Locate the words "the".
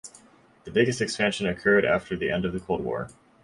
0.63-0.71, 2.17-2.31, 2.53-2.59